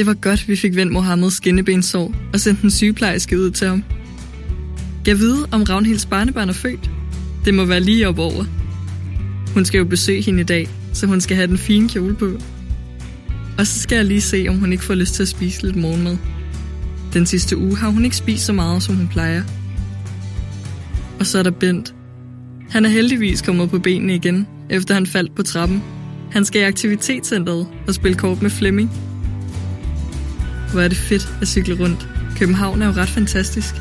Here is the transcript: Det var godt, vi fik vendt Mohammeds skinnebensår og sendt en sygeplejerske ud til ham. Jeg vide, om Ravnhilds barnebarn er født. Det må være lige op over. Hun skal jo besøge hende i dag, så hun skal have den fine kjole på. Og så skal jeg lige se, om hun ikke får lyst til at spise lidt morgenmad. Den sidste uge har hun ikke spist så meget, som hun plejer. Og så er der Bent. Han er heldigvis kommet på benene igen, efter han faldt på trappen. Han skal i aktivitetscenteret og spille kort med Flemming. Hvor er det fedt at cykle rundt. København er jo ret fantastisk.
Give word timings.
Det 0.00 0.06
var 0.06 0.14
godt, 0.14 0.48
vi 0.48 0.56
fik 0.56 0.76
vendt 0.76 0.92
Mohammeds 0.92 1.34
skinnebensår 1.34 2.14
og 2.32 2.40
sendt 2.40 2.62
en 2.62 2.70
sygeplejerske 2.70 3.40
ud 3.40 3.50
til 3.50 3.68
ham. 3.68 3.84
Jeg 5.06 5.18
vide, 5.18 5.48
om 5.52 5.62
Ravnhilds 5.62 6.06
barnebarn 6.06 6.48
er 6.48 6.52
født. 6.52 6.90
Det 7.44 7.54
må 7.54 7.64
være 7.64 7.80
lige 7.80 8.08
op 8.08 8.18
over. 8.18 8.44
Hun 9.54 9.64
skal 9.64 9.78
jo 9.78 9.84
besøge 9.84 10.22
hende 10.22 10.40
i 10.40 10.44
dag, 10.44 10.68
så 10.92 11.06
hun 11.06 11.20
skal 11.20 11.36
have 11.36 11.46
den 11.46 11.58
fine 11.58 11.88
kjole 11.88 12.14
på. 12.14 12.30
Og 13.58 13.66
så 13.66 13.80
skal 13.80 13.96
jeg 13.96 14.04
lige 14.04 14.20
se, 14.20 14.46
om 14.48 14.58
hun 14.58 14.72
ikke 14.72 14.84
får 14.84 14.94
lyst 14.94 15.14
til 15.14 15.22
at 15.22 15.28
spise 15.28 15.62
lidt 15.62 15.76
morgenmad. 15.76 16.16
Den 17.12 17.26
sidste 17.26 17.56
uge 17.56 17.76
har 17.76 17.88
hun 17.88 18.04
ikke 18.04 18.16
spist 18.16 18.46
så 18.46 18.52
meget, 18.52 18.82
som 18.82 18.96
hun 18.96 19.08
plejer. 19.08 19.42
Og 21.18 21.26
så 21.26 21.38
er 21.38 21.42
der 21.42 21.50
Bent. 21.50 21.94
Han 22.70 22.84
er 22.84 22.90
heldigvis 22.90 23.42
kommet 23.42 23.70
på 23.70 23.78
benene 23.78 24.14
igen, 24.14 24.46
efter 24.70 24.94
han 24.94 25.06
faldt 25.06 25.34
på 25.34 25.42
trappen. 25.42 25.82
Han 26.30 26.44
skal 26.44 26.60
i 26.60 26.64
aktivitetscenteret 26.64 27.66
og 27.86 27.94
spille 27.94 28.18
kort 28.18 28.42
med 28.42 28.50
Flemming. 28.50 29.09
Hvor 30.72 30.80
er 30.80 30.88
det 30.88 30.96
fedt 30.96 31.28
at 31.42 31.48
cykle 31.48 31.74
rundt. 31.80 32.08
København 32.38 32.82
er 32.82 32.86
jo 32.86 32.92
ret 32.92 33.08
fantastisk. 33.08 33.74